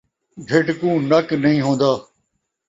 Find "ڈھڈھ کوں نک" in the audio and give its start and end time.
0.47-1.27